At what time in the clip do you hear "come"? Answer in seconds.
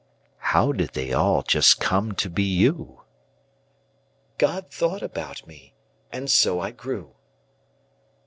1.79-2.13